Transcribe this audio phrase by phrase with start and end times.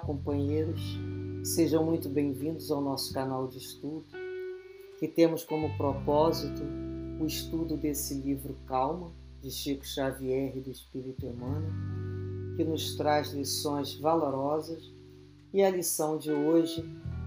[0.00, 0.80] companheiros,
[1.44, 4.04] sejam muito bem-vindos ao nosso canal de estudo,
[4.98, 6.62] que temos como propósito
[7.20, 9.10] o estudo desse livro Calma,
[9.42, 11.72] de Chico Xavier e do Espírito Emmanuel,
[12.56, 14.90] que nos traz lições valorosas
[15.52, 16.84] e a lição de hoje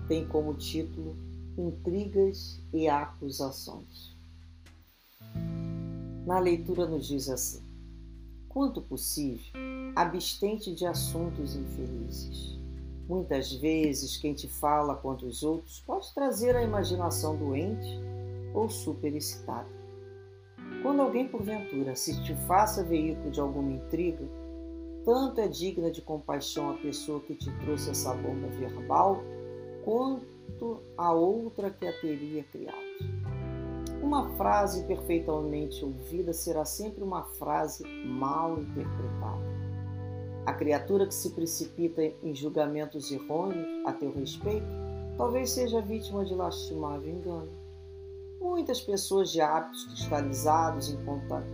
[0.08, 1.16] tem como título
[1.58, 4.16] Intrigas e Acusações.
[6.26, 7.62] Na leitura nos diz assim:
[8.50, 9.46] Quanto possível,
[9.96, 12.63] abstente de assuntos infelizes.
[13.08, 18.00] Muitas vezes, quem te fala contra os outros pode trazer a imaginação doente
[18.54, 19.68] ou superexcitada.
[20.82, 24.26] Quando alguém, porventura, se te faça veículo de alguma intriga,
[25.04, 29.22] tanto é digna de compaixão a pessoa que te trouxe essa bomba verbal,
[29.84, 32.78] quanto a outra que a teria criado.
[34.02, 39.53] Uma frase perfeitamente ouvida será sempre uma frase mal interpretada.
[40.46, 44.68] A criatura que se precipita em julgamentos errôneos a teu respeito
[45.18, 47.52] talvez seja vítima de lastimável engano.
[48.42, 50.98] Muitas pessoas de hábitos cristalizados em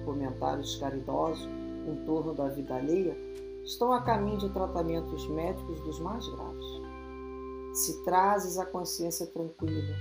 [0.03, 1.47] comentários caridosos
[1.87, 3.15] em torno da vida alheia
[3.63, 6.65] estão a caminho de tratamentos médicos dos mais graves.
[7.73, 9.95] Se trazes a consciência tranquila,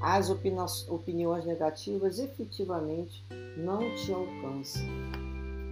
[0.00, 3.24] as opiniões negativas efetivamente
[3.56, 4.82] não te alcançam.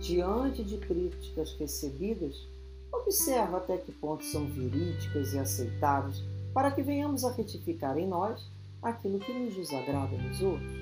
[0.01, 2.49] Diante de críticas recebidas,
[2.93, 8.45] Observa até que ponto são verídicas e aceitáveis para que venhamos a retificar em nós
[8.83, 10.73] aquilo que nos desagrada nos outros.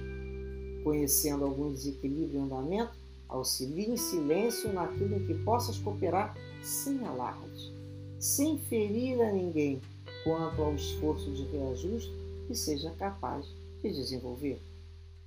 [0.85, 2.93] Conhecendo algum desequilíbrio em andamento,
[3.29, 7.73] auxilie em silêncio naquilo em que possas cooperar sem alarde,
[8.19, 9.81] sem ferir a ninguém
[10.25, 12.13] quanto ao esforço de reajuste
[12.47, 13.47] que seja capaz
[13.83, 14.61] de desenvolver.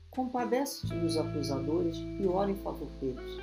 [0.10, 3.38] Compadece-te dos acusadores e ora em favor deles,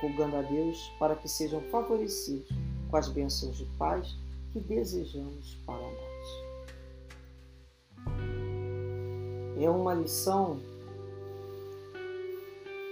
[0.00, 2.48] rogando a Deus para que sejam favorecidos
[2.88, 4.16] com as bênçãos de paz
[4.52, 6.48] que desejamos para nós.
[9.60, 10.60] É uma lição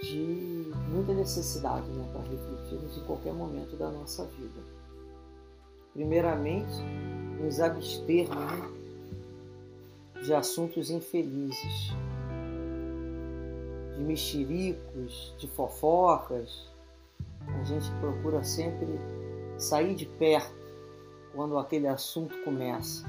[0.02, 4.60] de muita necessidade né, para refletirmos em qualquer momento da nossa vida.
[5.92, 6.74] Primeiramente,
[7.40, 8.70] nos abster né,
[10.22, 11.92] de assuntos infelizes,
[13.96, 16.68] de mexericos, de fofocas.
[17.46, 18.98] A gente procura sempre
[19.58, 20.54] sair de perto
[21.34, 23.04] quando aquele assunto começa.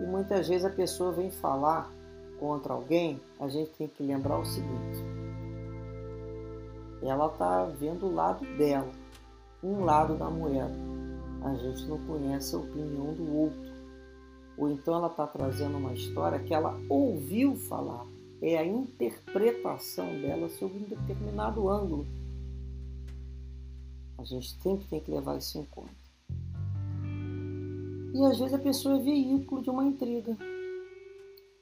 [0.00, 1.90] E muitas vezes a pessoa vem falar
[2.38, 5.04] contra alguém, a gente tem que lembrar o seguinte:
[7.02, 8.90] ela está vendo o lado dela,
[9.62, 10.74] um lado da moeda.
[11.42, 13.76] A gente não conhece a opinião do outro.
[14.58, 18.04] Ou então ela está trazendo uma história que ela ouviu falar.
[18.42, 22.06] É a interpretação dela sobre um determinado ângulo
[24.18, 26.06] a gente sempre tem que levar isso em conta.
[28.14, 30.36] E às vezes a pessoa é veículo de uma intriga.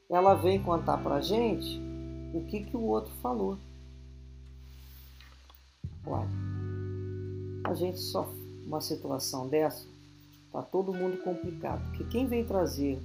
[0.09, 1.79] Ela vem contar pra gente
[2.33, 3.57] o que, que o outro falou.
[6.05, 6.29] Olha,
[7.65, 9.85] a gente sofre uma situação dessa,
[10.51, 11.83] tá todo mundo complicado.
[11.89, 12.99] Porque quem vem trazer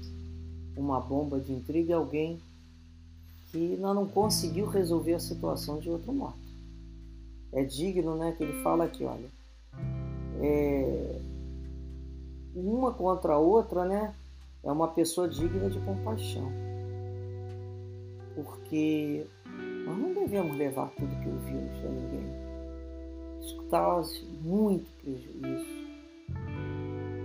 [0.76, 2.40] uma bomba de intriga é alguém
[3.50, 6.38] que não conseguiu resolver a situação de outro modo.
[7.52, 8.32] É digno, né?
[8.32, 9.28] Que ele fala aqui, olha,
[10.40, 11.20] é,
[12.54, 14.14] uma contra a outra, né?
[14.62, 16.50] É uma pessoa digna de compaixão.
[18.34, 19.26] Porque
[19.86, 22.50] nós não devemos levar tudo que ouvimos a ninguém.
[23.40, 25.80] Isso traz muito prejuízo.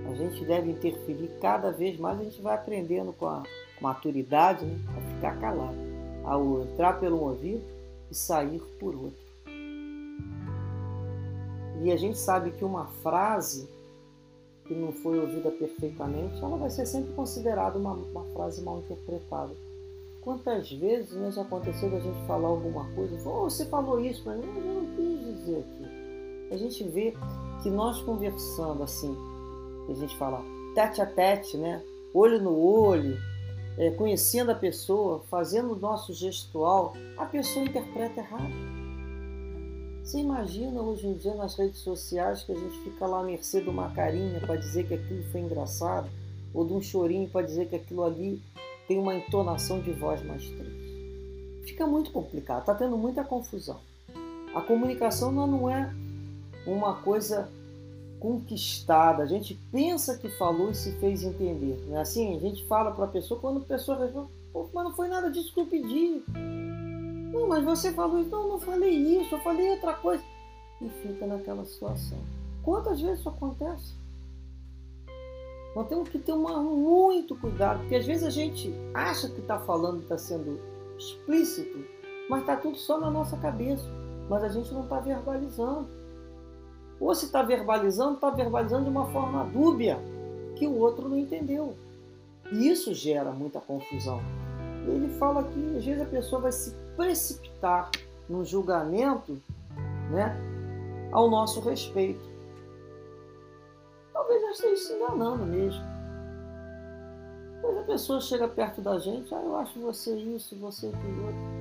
[0.10, 3.44] A gente deve interferir cada vez mais, a gente vai aprendendo com a
[3.82, 5.78] maturidade né, a ficar calado,
[6.24, 7.64] a entrar pelo ouvido
[8.10, 9.25] e sair por outro.
[11.84, 13.68] E a gente sabe que uma frase
[14.66, 19.54] que não foi ouvida perfeitamente, ela vai ser sempre considerada uma, uma frase mal interpretada.
[20.22, 24.36] Quantas vezes né, já aconteceu da gente falar alguma coisa, oh, você falou isso para
[24.36, 26.54] mim, mas eu não quis dizer aqui.
[26.54, 27.14] A gente vê
[27.62, 29.16] que nós conversando assim,
[29.88, 30.42] a gente fala
[30.74, 31.84] tete a tete, né?
[32.16, 33.18] olho no olho,
[33.78, 38.54] é, conhecendo a pessoa, fazendo o nosso gestual, a pessoa interpreta errado.
[40.06, 43.60] Você imagina hoje em dia nas redes sociais que a gente fica lá à mercê
[43.60, 46.08] de uma carinha para dizer que aquilo foi engraçado,
[46.54, 48.40] ou de um chorinho para dizer que aquilo ali
[48.88, 51.64] tem uma entonação de voz mais triste.
[51.64, 53.80] Fica muito complicado, está tendo muita confusão.
[54.54, 55.92] A comunicação não é
[56.68, 57.50] uma coisa
[58.20, 59.24] conquistada.
[59.24, 61.84] A gente pensa que falou e se fez entender.
[61.88, 62.38] Não é assim?
[62.38, 64.30] A gente fala para a pessoa, quando a pessoa responde,
[64.72, 66.22] mas não foi nada disso que eu pedi.
[67.56, 68.30] Mas você falou isso.
[68.30, 70.22] Não, não falei isso, eu falei outra coisa.
[70.82, 72.18] E fica naquela situação.
[72.62, 73.96] Quantas vezes isso acontece?
[75.74, 79.58] Nós temos que ter uma, muito cuidado, porque às vezes a gente acha que está
[79.58, 80.60] falando, está sendo
[80.98, 81.80] explícito,
[82.30, 83.86] mas está tudo só na nossa cabeça.
[84.30, 85.88] Mas a gente não está verbalizando.
[87.00, 89.98] Ou se está verbalizando, está verbalizando de uma forma dúbia,
[90.58, 91.74] que o outro não entendeu.
[92.52, 94.20] E isso gera muita confusão.
[94.86, 97.92] Ele fala que às vezes a pessoa vai se precipitar
[98.30, 99.42] no julgamento
[100.12, 100.36] né,
[101.12, 102.36] ao nosso respeito
[104.16, 105.84] talvez já esteja se enganando mesmo.
[107.62, 111.56] Mas a pessoa chega perto da gente, ah, eu acho você isso, você aquilo outro.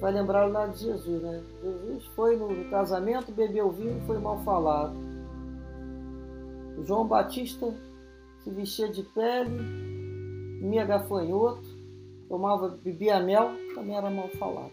[0.00, 1.42] Vai lembrar lá de Jesus, né?
[1.62, 4.94] Jesus foi no casamento, bebeu vinho e foi mal falado.
[6.84, 7.72] João Batista
[8.42, 11.71] se vestia de pele, comia gafanhoto,
[12.32, 14.72] tomava, bebia mel, também era mal falado.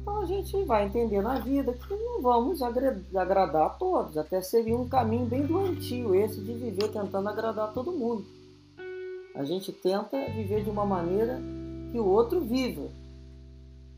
[0.00, 4.16] Então a gente vai entender na vida que não vamos agradar a todos.
[4.16, 8.24] Até seria um caminho bem doentio esse de viver tentando agradar todo mundo.
[9.34, 11.38] A gente tenta viver de uma maneira
[11.92, 12.88] que o outro viva.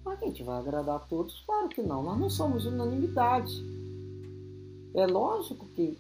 [0.05, 1.45] Mas a gente vai agradar a todos?
[1.47, 2.03] Claro que não.
[2.03, 3.65] Nós não somos unanimidade.
[4.93, 5.97] É lógico que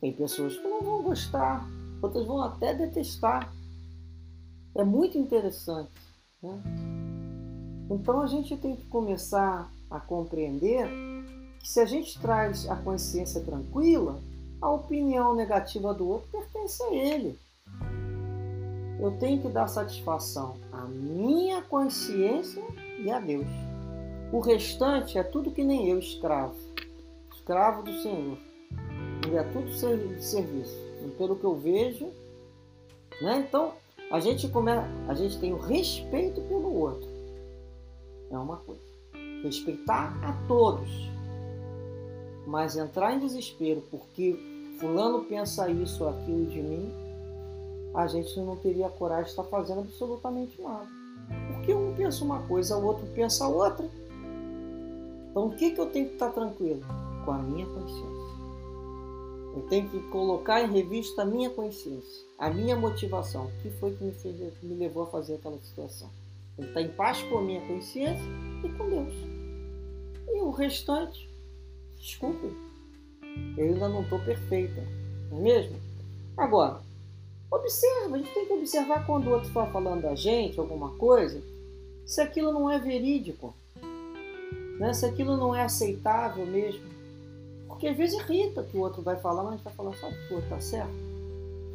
[0.00, 1.64] tem pessoas que não vão gostar,
[2.02, 3.52] outras vão até detestar.
[4.74, 5.92] É muito interessante.
[6.42, 6.62] Né?
[7.90, 10.88] Então a gente tem que começar a compreender
[11.60, 14.20] que se a gente traz a consciência tranquila,
[14.60, 17.38] a opinião negativa do outro pertence a ele.
[19.00, 22.62] Eu tenho que dar satisfação à minha consciência
[22.98, 23.48] e a Deus.
[24.32, 26.54] O restante é tudo que nem eu, escravo.
[27.34, 28.38] Escravo do Senhor.
[29.28, 30.76] E é tudo serviço.
[31.18, 32.06] Pelo que eu vejo,
[33.20, 33.44] né?
[33.46, 33.74] Então,
[34.12, 34.70] a gente, come...
[35.08, 37.08] a gente tem o respeito pelo outro
[38.30, 38.80] é uma coisa.
[39.42, 41.10] Respeitar a todos,
[42.46, 44.38] mas entrar em desespero porque
[44.78, 46.92] fulano pensa isso ou aquilo de mim,
[47.94, 50.86] a gente não teria coragem de estar fazendo absolutamente nada.
[51.54, 53.88] Porque um pensa uma coisa, o outro pensa outra.
[55.30, 56.82] Então o que, que eu tenho que estar tranquilo?
[57.24, 58.21] Com a minha consciência.
[59.54, 63.46] Eu tenho que colocar em revista a minha consciência, a minha motivação.
[63.46, 66.10] O que foi que me, fez, me levou a fazer aquela situação?
[66.58, 68.24] Ele está em paz com a minha consciência
[68.64, 69.14] e com Deus.
[70.28, 71.28] E o restante,
[71.98, 72.46] desculpe,
[73.56, 74.82] eu ainda não estou perfeita,
[75.30, 75.76] não é mesmo?
[76.36, 76.80] Agora,
[77.50, 81.42] observa, a gente tem que observar quando o outro está falando da gente alguma coisa,
[82.06, 83.54] se aquilo não é verídico,
[84.78, 84.92] né?
[84.92, 86.91] se aquilo não é aceitável mesmo.
[87.82, 90.14] Porque às vezes irrita que o outro vai falar, mas a gente vai falar, sabe,
[90.28, 90.94] pô, tá certo?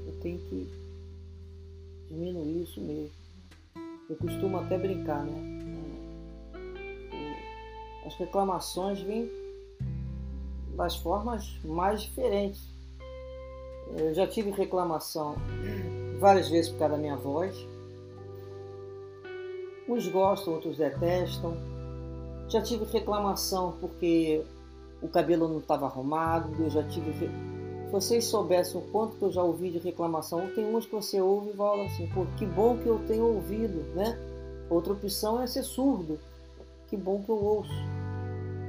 [0.08, 0.70] Eu tenho que
[2.08, 3.12] diminuir isso mesmo.
[4.10, 5.34] Eu costumo até brincar, né?
[8.06, 9.30] As reclamações vêm
[10.78, 12.64] das formas mais diferentes.
[14.00, 15.36] Eu já tive reclamação
[16.22, 17.54] várias vezes por causa da minha voz.
[19.90, 21.58] Uns gostam, outros detestam.
[22.48, 24.46] Já tive reclamação porque
[25.02, 26.52] o cabelo não estava arrumado.
[26.62, 27.30] Eu já tive se
[27.92, 31.52] vocês soubessem o quanto que eu já ouvi de reclamação, tem umas que você ouve
[31.52, 34.18] e fala assim, pô, que bom que eu tenho ouvido, né?
[34.70, 36.20] Outra opção é ser surdo.
[36.88, 37.72] Que bom que eu ouço.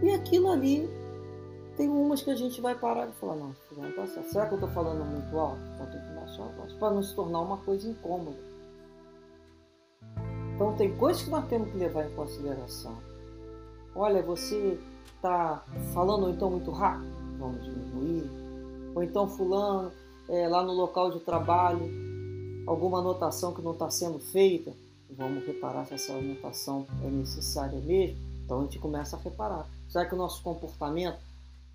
[0.02, 0.88] E aquilo ali,
[1.76, 3.52] tem umas que a gente vai parar e falar, não.
[4.31, 5.61] Será que eu estou falando muito alto?
[6.79, 8.37] Para não se tornar uma coisa incômoda.
[10.55, 12.97] Então tem coisas que nós temos que levar em consideração.
[13.97, 14.79] Olha, você
[15.15, 17.11] está falando então muito rápido?
[17.38, 18.38] Vamos diminuir
[18.99, 19.93] ou então fulano
[20.29, 21.88] é, lá no local de trabalho,
[22.67, 24.73] alguma anotação que não está sendo feita,
[25.17, 28.17] vamos reparar se essa anotação é necessária mesmo.
[28.45, 29.67] Então a gente começa a reparar.
[29.88, 31.19] Será que o nosso comportamento,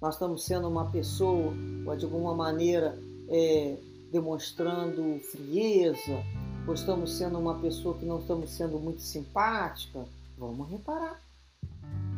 [0.01, 1.53] nós estamos sendo uma pessoa,
[1.85, 2.97] ou de alguma maneira
[3.29, 3.77] é,
[4.11, 6.23] demonstrando frieza,
[6.67, 10.05] ou estamos sendo uma pessoa que não estamos sendo muito simpática?
[10.37, 11.19] Vamos reparar.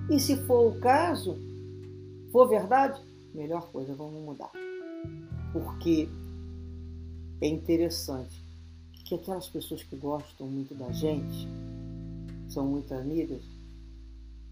[0.10, 1.38] E se for o caso,
[2.32, 3.02] for verdade,
[3.34, 4.52] melhor coisa, vamos mudar
[5.56, 6.10] porque
[7.40, 8.44] é interessante
[9.06, 11.48] que aquelas pessoas que gostam muito da gente,
[12.50, 13.42] são muito amigas,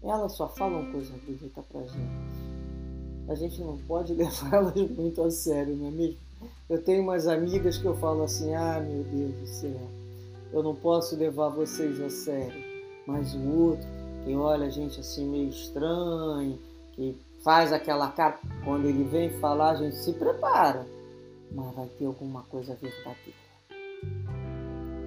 [0.02, 3.28] elas só falam coisa bonita pra gente.
[3.28, 6.16] A gente não pode levar elas muito a sério, não é mesmo?
[6.70, 9.90] Eu tenho umas amigas que eu falo assim, ah meu Deus do céu,
[10.54, 12.64] eu não posso levar vocês a sério.
[13.06, 13.86] Mas o outro,
[14.24, 16.58] que olha a gente assim meio estranho,
[16.92, 20.86] que faz aquela cara, quando ele vem falar, a gente se prepara
[21.54, 23.44] mas vai ter alguma coisa verdadeira.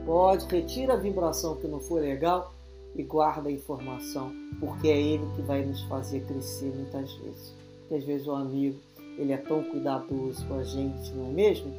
[0.05, 2.53] Pode, retira a vibração que não for legal
[2.95, 7.53] e guarda a informação, porque é ele que vai nos fazer crescer muitas vezes.
[7.81, 8.79] Porque às vezes o amigo,
[9.17, 11.73] ele é tão cuidadoso com a gente, não é mesmo?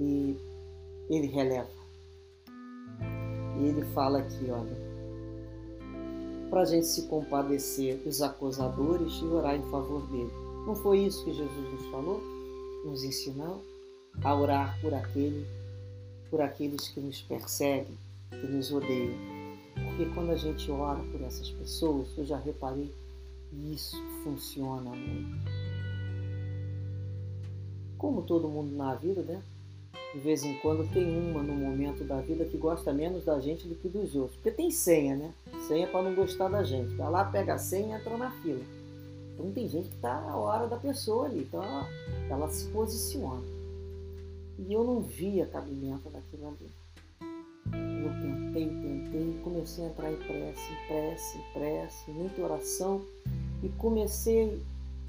[0.00, 0.36] E
[1.10, 1.68] ele releva.
[3.58, 4.76] E ele fala aqui, olha,
[6.52, 10.30] para a gente se compadecer dos acusadores e orar em favor dele.
[10.66, 12.20] Não foi isso que Jesus nos falou?
[12.84, 13.64] Nos ensinou
[14.22, 15.46] a orar por aquele,
[16.28, 17.96] por aqueles que nos perseguem,
[18.28, 19.14] que nos odeiam.
[19.82, 22.92] Porque quando a gente ora por essas pessoas, eu já reparei,
[23.72, 25.50] isso funciona muito.
[27.96, 29.42] Como todo mundo na vida, né?
[30.14, 33.66] De vez em quando tem uma no momento da vida que gosta menos da gente
[33.66, 34.36] do que dos outros.
[34.36, 35.32] Porque tem senha, né?
[35.66, 36.94] Senha para não gostar da gente.
[36.94, 38.60] Vai lá, pega a senha e entra na fila.
[39.32, 41.40] Então tem gente que está na hora da pessoa ali.
[41.40, 41.88] Então ela,
[42.28, 43.42] ela se posiciona.
[44.58, 46.70] E eu não via cabimento daquilo ali.
[48.04, 53.02] Eu tentei, tentei, comecei a entrar em prece, em prece, em prece, muita oração
[53.62, 54.60] e comecei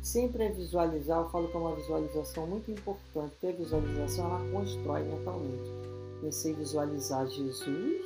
[0.04, 1.22] sempre a visualizar.
[1.22, 5.72] Eu falo que é uma visualização muito importante, porque a visualização ela constrói mentalmente.
[6.24, 8.06] A visualizar Jesus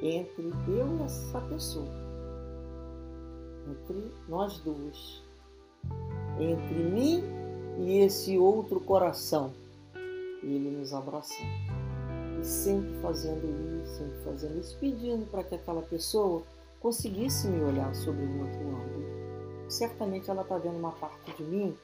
[0.00, 1.88] entre eu e essa pessoa,
[3.68, 5.22] entre nós duas,
[6.38, 7.22] entre mim
[7.80, 9.52] e esse outro coração,
[10.42, 11.74] e ele nos abraçando
[12.44, 16.42] sempre fazendo isso, sempre fazendo isso, pedindo para que aquela pessoa
[16.80, 19.13] conseguisse me olhar sobre um outro ângulo.
[19.68, 21.76] Certamente ela está vendo uma parte de mim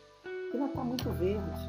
[0.50, 1.60] que não está muito verde.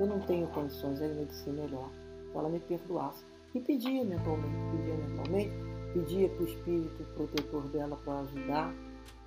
[0.00, 1.90] Eu não tenho condições ainda de ser melhor.
[2.28, 3.24] Então ela me perdoasse.
[3.54, 5.52] E pedia mentalmente, pedia mentalmente,
[5.94, 8.74] pedia para o espírito protetor dela para ajudar,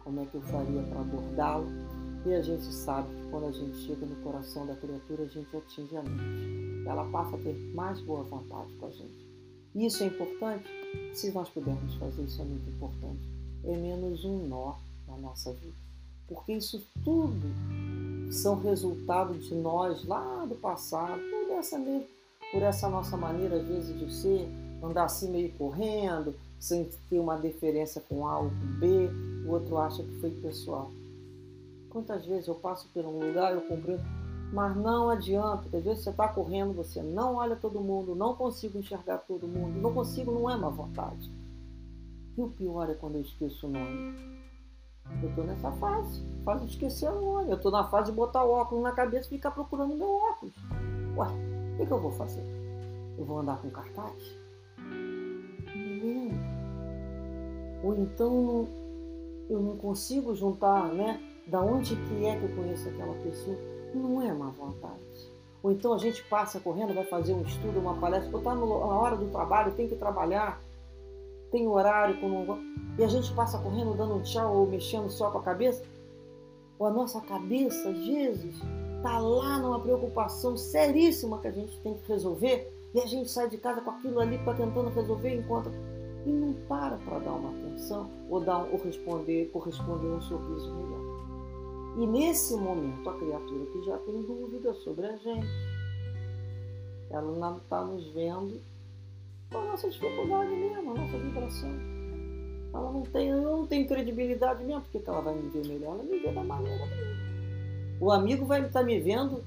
[0.03, 1.67] como é que eu faria para abordá-lo.
[2.25, 5.57] E a gente sabe que quando a gente chega no coração da criatura, a gente
[5.57, 6.87] atinge a mente.
[6.87, 9.27] Ela passa a ter mais boa vontade com a gente.
[9.73, 10.69] E isso é importante?
[11.13, 13.27] Se nós pudermos fazer isso, é muito importante.
[13.63, 14.75] É menos um nó
[15.07, 15.90] na nossa vida.
[16.33, 22.07] Porque isso tudo são resultado de nós lá do passado, por essa, mesmo,
[22.53, 24.47] por essa nossa maneira, às vezes, de ser,
[24.81, 29.09] andar assim meio correndo, sem ter uma deferência com A ou com B,
[29.45, 30.89] o outro acha que foi pessoal.
[31.89, 34.01] Quantas vezes eu passo por um lugar, eu compreendo,
[34.53, 35.65] mas não adianta.
[35.75, 39.81] Às vezes você está correndo, você não olha todo mundo, não consigo enxergar todo mundo,
[39.81, 41.29] não consigo, não é má vontade.
[42.37, 44.40] E o pior é quando eu esqueço o nome.
[45.21, 47.09] Eu estou nessa fase, fase de esquecer.
[47.09, 50.53] Eu estou na fase de botar o óculos na cabeça e ficar procurando meu óculos.
[51.15, 51.27] Ué,
[51.73, 52.43] o que, que eu vou fazer?
[53.17, 54.37] Eu vou andar com cartaz?
[55.75, 56.31] Não.
[57.83, 58.67] Ou então
[59.49, 61.19] eu não consigo juntar, né?
[61.47, 63.57] da onde que é que eu conheço aquela pessoa,
[63.93, 65.01] não é má vontade.
[65.63, 68.63] Ou então a gente passa correndo, vai fazer um estudo, uma palestra, ou está na
[68.63, 70.59] hora do trabalho, tem que trabalhar,
[71.51, 72.57] tem horário, como...
[72.97, 75.83] e a gente passa correndo, dando um tchau ou mexendo só com a cabeça.
[76.79, 78.55] Ou a nossa cabeça, Jesus,
[78.97, 83.49] está lá numa preocupação seríssima que a gente tem que resolver, e a gente sai
[83.49, 85.71] de casa com aquilo ali para tentando resolver enquanto
[86.25, 91.01] e não para para dar uma atenção ou dar ou responder corresponder um sorriso melhor.
[91.97, 95.47] E nesse momento, a criatura que já tem dúvida sobre a gente,
[97.09, 98.61] ela não está nos vendo
[99.51, 101.69] com a nossa dificuldade mesmo, a nossa vibração.
[102.73, 106.03] Ela não tem, eu não tenho credibilidade mesmo, porque ela vai me ver melhor, ela
[106.03, 107.21] me vê da maneira dele.
[107.99, 109.43] O amigo vai estar tá me vendo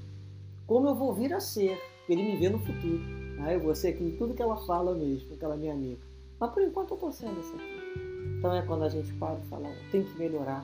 [0.67, 3.01] como eu vou vir a ser, ele me vê no futuro.
[3.39, 5.99] Aí ah, eu vou ser aquilo, tudo que ela fala mesmo, aquela minha amiga.
[6.39, 8.37] Mas por enquanto eu estou sendo isso aqui.
[8.37, 10.63] Então é quando a gente para e fala, tem que melhorar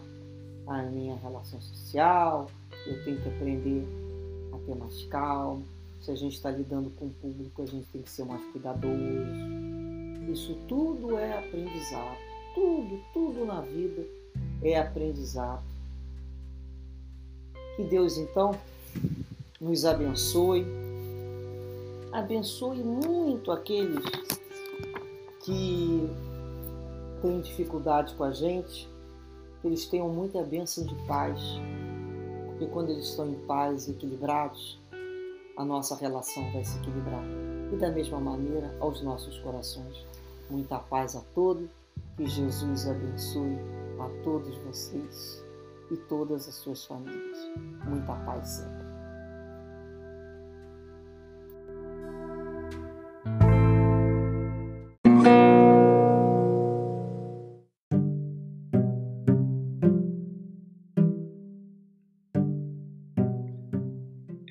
[0.68, 2.50] a minha relação social,
[2.86, 3.84] eu tenho que aprender
[4.54, 5.64] a ter mais calma.
[6.02, 8.98] Se a gente está lidando com o público, a gente tem que ser mais cuidadoso.
[10.32, 12.18] Isso tudo é aprendizado.
[12.56, 14.04] Tudo, tudo na vida
[14.64, 15.64] é aprendizado.
[17.76, 18.60] Que Deus então
[19.60, 20.66] nos abençoe.
[22.12, 24.04] Abençoe muito aqueles
[25.44, 26.10] que
[27.22, 28.90] têm dificuldade com a gente,
[29.62, 31.40] que eles tenham muita bênção de paz,
[32.48, 34.81] porque quando eles estão em paz, equilibrados,
[35.58, 37.24] a nossa relação vai se equilibrar.
[37.72, 40.06] E da mesma maneira aos nossos corações.
[40.50, 41.70] Muita paz a todos,
[42.18, 43.58] que Jesus abençoe
[44.00, 45.44] a todos vocês
[45.90, 47.38] e todas as suas famílias.
[47.86, 48.91] Muita paz sempre.